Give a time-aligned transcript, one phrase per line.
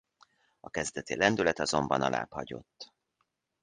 [0.59, 2.93] A kezdeti lendület azonban alábbhagyott.